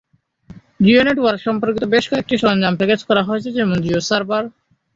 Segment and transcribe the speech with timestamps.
[0.83, 4.43] Jio network সম্পর্কিত বেশ কয়েকটি সরঞ্জাম প্যাকেজ করা হয়েছে যেমন জিও সার্ভার।